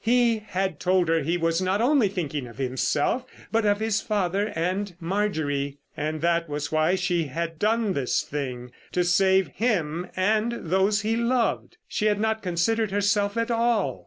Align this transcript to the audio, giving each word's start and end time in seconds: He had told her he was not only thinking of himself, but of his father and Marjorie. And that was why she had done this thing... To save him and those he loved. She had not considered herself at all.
He 0.03 0.39
had 0.39 0.79
told 0.79 1.09
her 1.09 1.19
he 1.21 1.37
was 1.37 1.61
not 1.61 1.79
only 1.79 2.07
thinking 2.09 2.47
of 2.47 2.57
himself, 2.57 3.23
but 3.51 3.65
of 3.67 3.79
his 3.79 4.01
father 4.01 4.51
and 4.55 4.95
Marjorie. 4.99 5.77
And 5.95 6.21
that 6.21 6.49
was 6.49 6.71
why 6.71 6.95
she 6.95 7.25
had 7.25 7.59
done 7.59 7.93
this 7.93 8.23
thing... 8.23 8.71
To 8.93 9.03
save 9.03 9.49
him 9.49 10.07
and 10.15 10.53
those 10.71 11.01
he 11.01 11.15
loved. 11.15 11.77
She 11.87 12.05
had 12.07 12.19
not 12.19 12.41
considered 12.41 12.89
herself 12.89 13.37
at 13.37 13.51
all. 13.51 13.99